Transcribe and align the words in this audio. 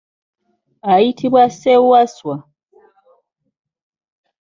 Ayitibwa 0.93 1.43
Ssewaswa. 1.53 2.35